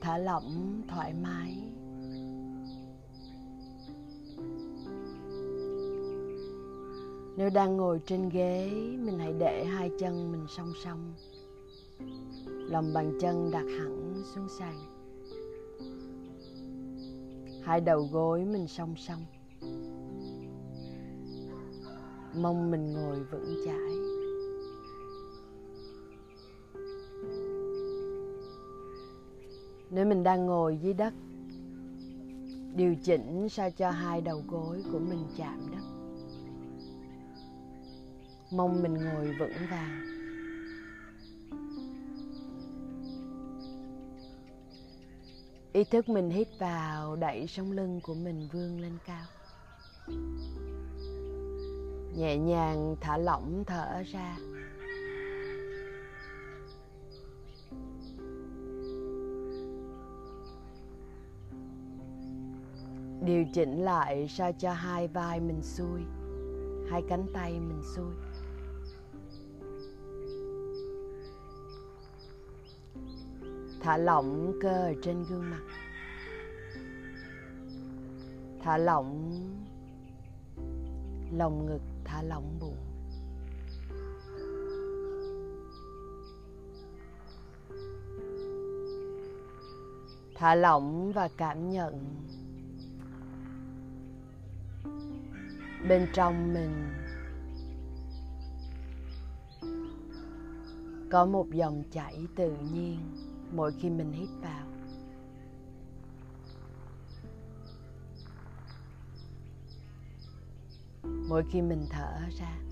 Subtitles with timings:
[0.00, 1.58] thả lỏng, thoải mái.
[7.36, 11.14] Nếu đang ngồi trên ghế, mình hãy để hai chân mình song song.
[12.46, 14.74] Lòng bàn chân đặt hẳn xuống sàn.
[17.62, 19.24] Hai đầu gối mình song song.
[22.34, 24.13] Mông mình ngồi vững chãi.
[29.94, 31.14] Nếu mình đang ngồi dưới đất,
[32.74, 35.82] điều chỉnh sao cho hai đầu gối của mình chạm đất.
[38.52, 40.00] Mong mình ngồi vững vàng.
[45.72, 49.26] Ý thức mình hít vào, đẩy sống lưng của mình vươn lên cao.
[52.16, 54.36] Nhẹ nhàng thả lỏng thở ra.
[63.24, 66.00] Điều chỉnh lại sao cho hai vai mình xuôi,
[66.90, 68.14] hai cánh tay mình xuôi.
[73.80, 75.62] Thả lỏng cơ ở trên gương mặt.
[78.62, 79.40] Thả lỏng
[81.32, 82.76] lồng ngực, thả lỏng bụng.
[90.34, 92.04] Thả lỏng và cảm nhận
[95.88, 96.90] bên trong mình.
[101.10, 102.98] Có một dòng chảy tự nhiên
[103.52, 104.66] mỗi khi mình hít vào.
[111.28, 112.63] Mỗi khi mình thở ra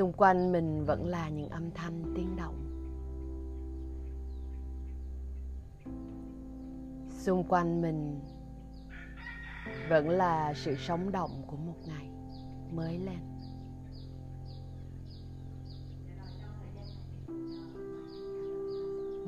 [0.00, 2.54] xung quanh mình vẫn là những âm thanh tiếng động.
[7.10, 8.20] Xung quanh mình
[9.88, 12.10] vẫn là sự sống động của một ngày
[12.72, 13.18] mới lên.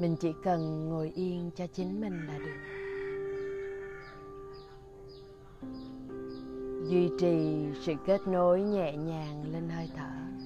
[0.00, 2.60] Mình chỉ cần ngồi yên cho chính mình là được.
[6.88, 10.41] Duy trì sự kết nối nhẹ nhàng lên hơi thở.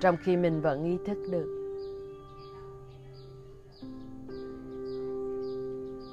[0.00, 1.54] Trong khi mình vẫn ý thức được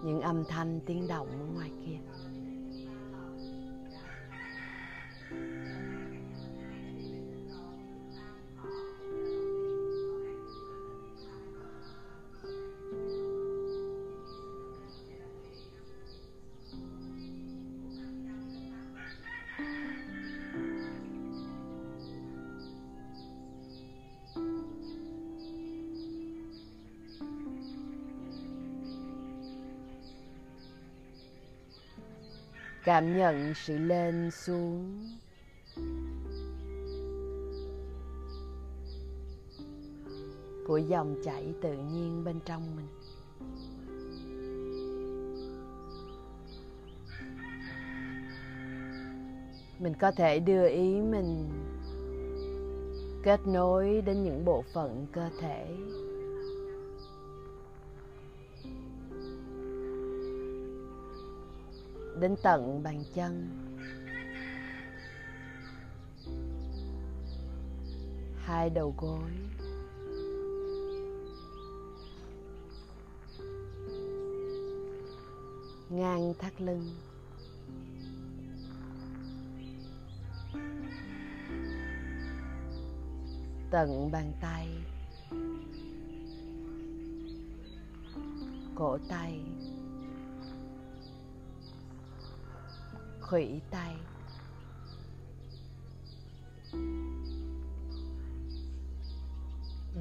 [0.04, 2.15] những âm thanh tiếng động ở ngoài kia.
[32.86, 35.10] Cảm nhận sự lên xuống.
[40.68, 42.88] Của dòng chảy tự nhiên bên trong mình.
[49.80, 51.50] Mình có thể đưa ý mình
[53.24, 55.68] kết nối đến những bộ phận cơ thể.
[62.20, 63.50] Đến tận bàn chân.
[68.36, 69.32] Hai đầu gối.
[75.90, 76.90] Ngang thắt lưng.
[83.72, 84.68] Tận bàn tay.
[88.76, 89.55] Cổ tay.
[93.36, 93.96] Khuỷu tay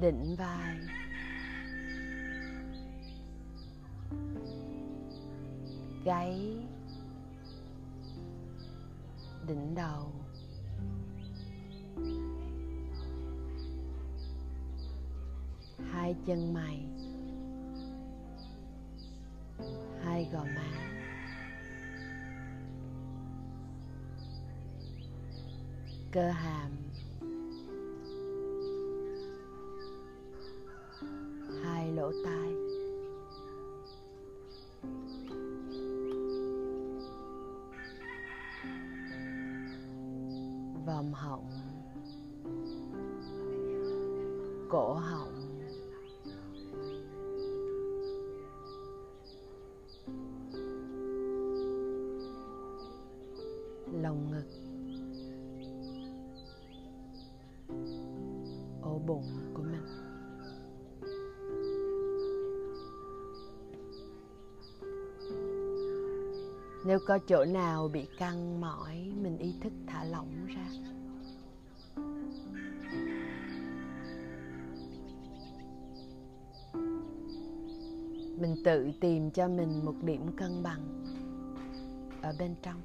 [0.01, 0.77] đỉnh vai.
[6.05, 6.57] Gáy.
[9.47, 10.11] Đỉnh đầu.
[15.91, 16.85] Hai chân mày.
[20.03, 20.94] Hai gò má.
[26.15, 26.71] cơ hàm.
[31.63, 32.53] Hai lỗ tai.
[40.85, 41.49] Vòng họng.
[44.69, 45.24] Cổ họng.
[59.05, 59.85] Bụng của mình.
[66.85, 70.67] Nếu có chỗ nào bị căng mỏi, mình ý thức thả lỏng ra.
[78.39, 81.03] Mình tự tìm cho mình một điểm cân bằng
[82.21, 82.81] ở bên trong.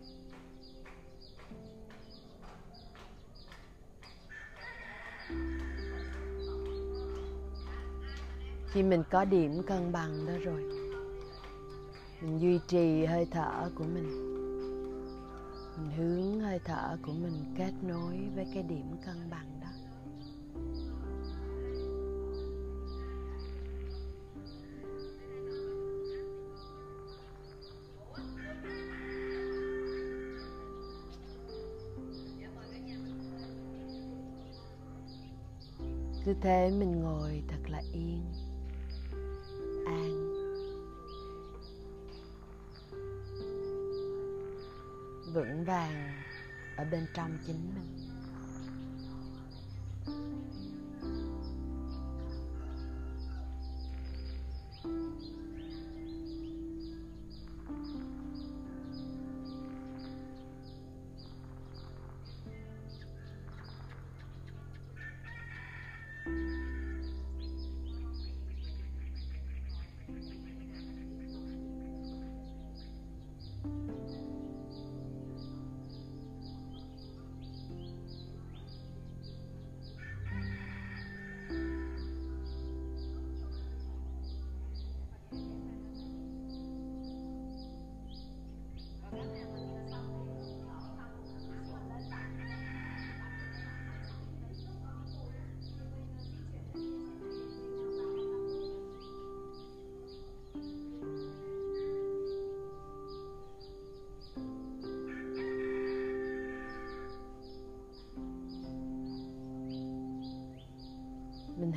[8.73, 10.63] Khi mình có điểm cân bằng đó rồi,
[12.21, 14.11] mình duy trì hơi thở của mình.
[15.77, 19.67] Mình hướng hơi thở của mình kết nối với cái điểm cân bằng đó.
[36.25, 38.23] Cứ thế mình ngồi thật là yên.
[45.41, 46.23] Vững vàng
[46.77, 48.00] ở bên trong chính mình.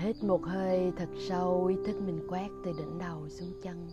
[0.03, 3.88] Hít một hơi thật sâu, ý thức mình quét từ đỉnh đầu xuống chân.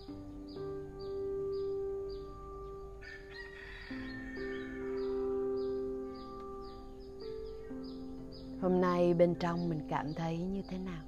[8.61, 11.05] Hôm nay bên trong mình cảm thấy như thế nào?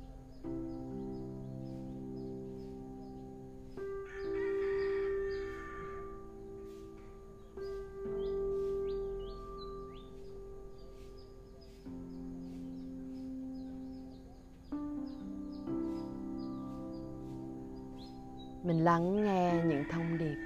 [18.63, 20.37] Mình lắng nghe những thông điệp,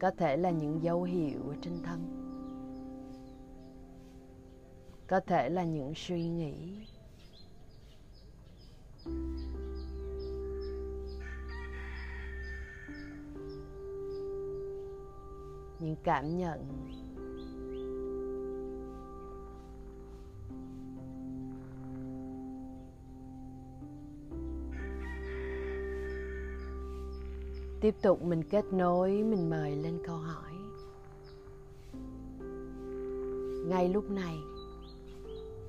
[0.00, 2.00] có thể là những dấu hiệu ở trên thân,
[5.06, 6.86] có thể là những suy nghĩ.
[15.80, 16.64] Những cảm nhận
[27.80, 30.52] tiếp tục mình kết nối, mình mời lên câu hỏi.
[33.68, 34.36] Ngay lúc này,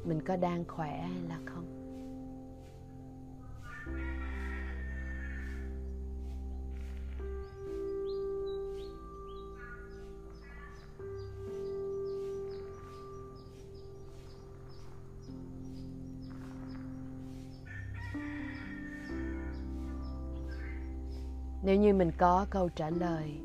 [0.05, 1.78] mình có đang khỏe hay là không?
[21.63, 23.39] Nếu như mình có câu trả lời.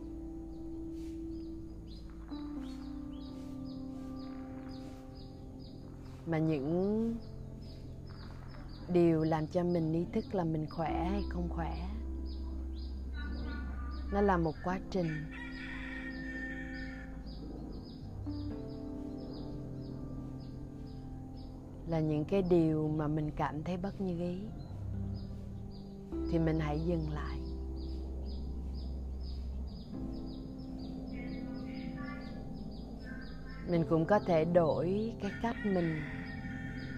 [6.26, 7.14] Mà những
[8.92, 11.88] điều làm cho mình ý thức là mình khỏe hay không khỏe,
[14.12, 15.25] nó là một quá trình.
[21.88, 24.38] Là những cái điều mà mình cảm thấy bất như ý,
[26.30, 27.44] thì mình hãy dừng lại.
[33.68, 36.00] Mình cũng có thể đổi cái cách mình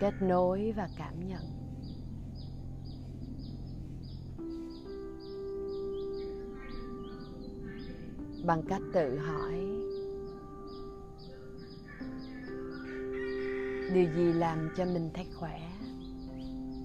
[0.01, 1.43] kết nối và cảm nhận.
[8.45, 9.55] Bằng cách tự hỏi,
[13.95, 15.61] điều gì làm cho mình thấy khỏe,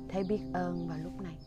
[0.10, 1.38] thấy biết ơn vào lúc này?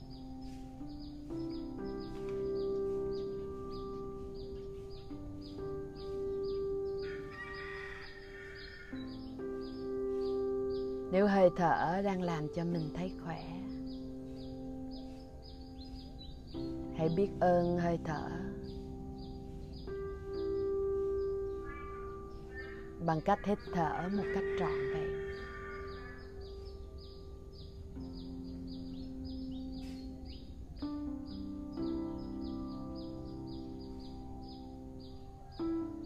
[11.14, 13.44] Nếu hơi thở đang làm cho mình thấy khỏe,
[16.96, 18.28] hãy biết ơn hơi thở
[23.06, 25.10] bằng cách hít thở một cách trọn vẹn.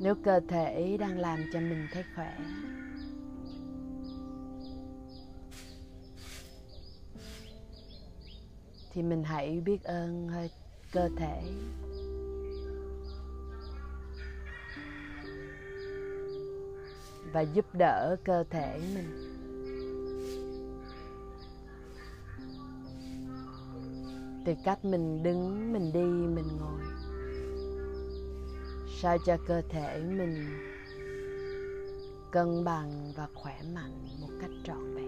[0.01, 2.39] Nếu cơ thể đang làm cho mình thấy khỏe
[8.99, 10.51] thì mình hãy biết ơn hơi
[10.93, 11.43] cơ thể.
[17.33, 19.35] Và giúp đỡ cơ thể mình.
[24.47, 26.83] Từ cách mình đứng, mình đi, mình ngồi.
[29.01, 30.47] Sao cho cơ thể mình
[32.33, 35.08] cân bằng và khỏe mạnh một cách trọn vẹn.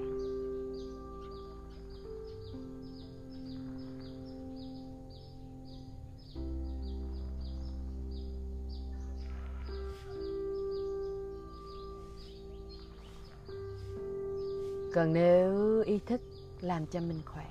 [14.94, 16.20] Còn nếu ý thức
[16.60, 17.46] làm cho mình khỏe,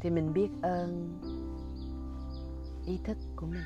[0.00, 1.20] thì mình biết ơn
[2.86, 3.64] ý thức của mình.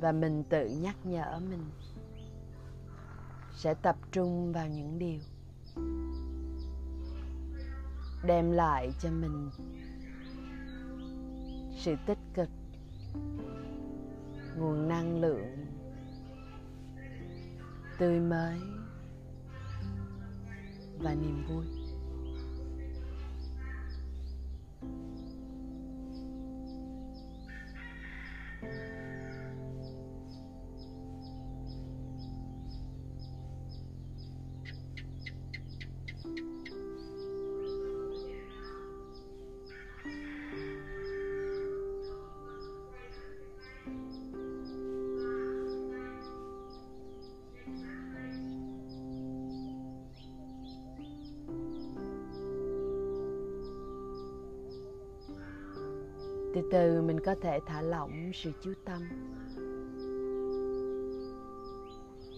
[0.00, 1.64] Và mình tự nhắc nhở mình
[3.56, 5.20] sẽ tập trung vào những điều
[8.26, 9.50] đem lại cho mình
[11.78, 12.48] sự tích cực
[14.56, 15.66] nguồn năng lượng
[17.98, 18.58] tươi mới
[20.98, 21.83] và niềm vui.
[56.54, 59.02] Từ từ mình có thể thả lỏng sự chú tâm.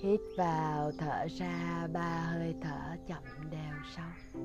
[0.02, 4.42] Hít vào, thở ra, ba hơi thở chậm đều sâu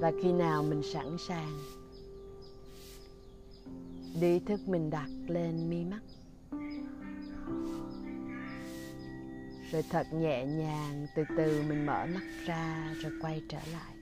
[0.00, 1.58] và khi nào mình sẵn sàng
[4.20, 6.00] đi ý thức mình đặt lên mi mắt.
[9.70, 13.95] Rồi thật nhẹ nhàng từ từ mình mở mắt ra rồi quay trở lại.